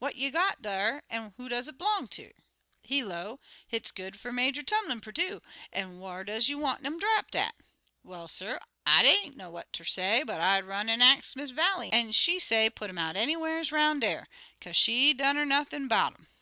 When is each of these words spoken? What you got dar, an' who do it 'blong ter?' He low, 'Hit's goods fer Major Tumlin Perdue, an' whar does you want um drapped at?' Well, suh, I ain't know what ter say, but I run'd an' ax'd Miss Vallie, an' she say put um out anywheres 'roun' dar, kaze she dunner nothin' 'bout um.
What 0.00 0.16
you 0.16 0.30
got 0.30 0.60
dar, 0.60 1.02
an' 1.08 1.32
who 1.38 1.48
do 1.48 1.54
it 1.54 1.78
'blong 1.78 2.06
ter?' 2.08 2.32
He 2.82 3.02
low, 3.02 3.40
'Hit's 3.66 3.90
goods 3.90 4.20
fer 4.20 4.30
Major 4.30 4.62
Tumlin 4.62 5.00
Perdue, 5.00 5.40
an' 5.72 5.98
whar 5.98 6.24
does 6.24 6.50
you 6.50 6.58
want 6.58 6.84
um 6.86 6.98
drapped 6.98 7.34
at?' 7.34 7.54
Well, 8.04 8.28
suh, 8.28 8.58
I 8.84 9.02
ain't 9.02 9.34
know 9.38 9.48
what 9.48 9.72
ter 9.72 9.84
say, 9.84 10.24
but 10.24 10.42
I 10.42 10.60
run'd 10.60 10.90
an' 10.90 11.00
ax'd 11.00 11.36
Miss 11.36 11.52
Vallie, 11.52 11.90
an' 11.90 12.12
she 12.12 12.38
say 12.38 12.68
put 12.68 12.90
um 12.90 12.98
out 12.98 13.16
anywheres 13.16 13.72
'roun' 13.72 14.00
dar, 14.00 14.28
kaze 14.60 14.76
she 14.76 15.14
dunner 15.14 15.46
nothin' 15.46 15.88
'bout 15.88 16.16
um. 16.16 16.28